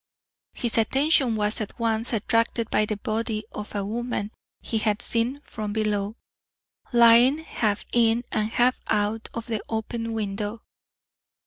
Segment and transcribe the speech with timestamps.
[0.53, 5.39] His attention was at once attracted by the body of the woman he had seen
[5.41, 6.15] from below,
[6.91, 10.63] lying half in and half out of the open window.